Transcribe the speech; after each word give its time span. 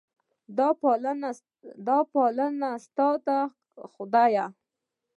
دا 1.87 1.97
پالنه 2.11 2.69
ستا 2.85 3.09
ده 3.25 3.39
خدایه. 3.93 4.45